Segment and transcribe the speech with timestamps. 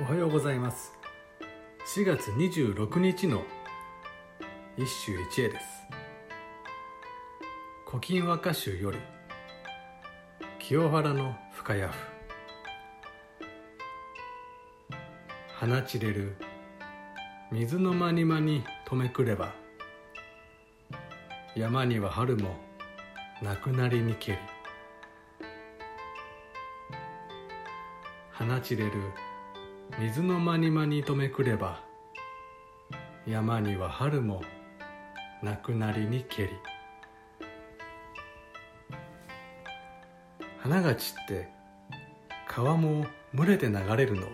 [0.00, 0.92] おはようございます。
[1.96, 3.42] 4月26日の
[4.76, 5.66] 一首一会です
[7.84, 8.98] 「古今和歌集」より
[10.60, 11.88] 「清原の深谷譜」
[15.66, 16.36] 放ちれる
[17.50, 19.52] 水の間に間に止めくれば
[21.56, 22.54] 山には春も
[23.42, 24.38] なくなりにけり。
[28.38, 28.92] 放ちれる
[29.96, 31.82] 水の間に間に止めくれば
[33.26, 34.42] 山には春も
[35.42, 36.50] なくなりにけり。
[40.60, 41.48] 花が散って
[42.46, 44.30] 川も群れて流れるのを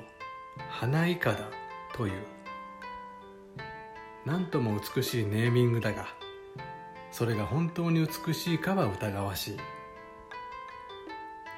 [0.69, 1.49] 花いかだ
[1.95, 2.13] という。
[4.27, 6.07] なんとも美しいネーミングだが
[7.11, 9.59] それが本当に美しいかは疑わしい。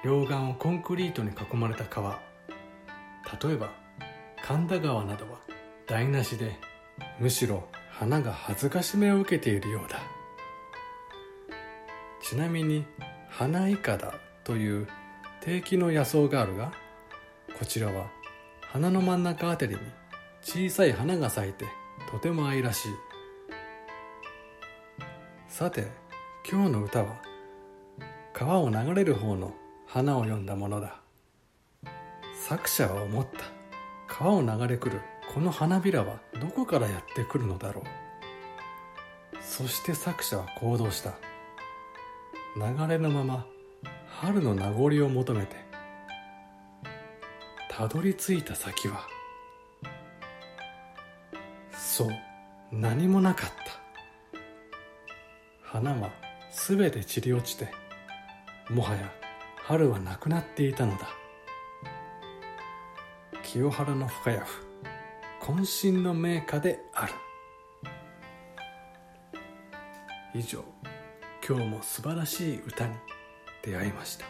[0.05, 2.21] 両岸をコンクリートに囲まれた川
[3.43, 3.86] 例えば
[4.47, 5.41] 神田川などは
[5.89, 6.57] 台無しで
[7.19, 9.99] むしろ花が恥ずかしめを受けているようだ。
[12.23, 12.85] ちなみに
[13.29, 14.87] 花いかだという
[15.41, 16.73] 定期の野草があるが
[17.59, 18.07] こちらは
[18.61, 19.81] 花の真ん中あたりに
[20.43, 21.65] 小さい花が咲いて
[22.09, 22.89] とても愛らしい。
[25.49, 25.89] さて
[26.49, 27.21] 今日の歌は
[28.33, 29.53] 川を流れる方の
[29.87, 31.01] 花を詠んだものだ。
[32.47, 33.56] 作者は思った。
[34.19, 35.03] 川を流れ来る
[35.35, 37.85] この花びらはどこからやってくるのだろう？
[39.43, 41.13] そして作者は行動した。
[42.57, 43.45] 流れのまま
[44.09, 45.57] 春の名残を求めて。
[47.71, 49.07] たどり着いた先は。
[51.77, 52.09] そう
[52.73, 53.55] 何もなかった。
[55.63, 56.11] 花は
[56.51, 57.69] 全て散り落ちて
[58.71, 59.13] もはや
[59.57, 61.07] 春はなくなっていたのだ。
[63.47, 64.67] 清原の深谷府
[65.41, 67.13] 渾身の名家である。
[70.35, 70.65] 以上
[71.49, 72.95] 今日も素晴らしい歌に
[73.63, 74.27] 出会いました。